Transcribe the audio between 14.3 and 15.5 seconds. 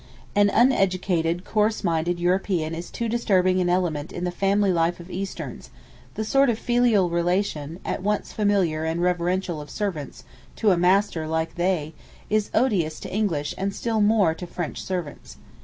to French servants.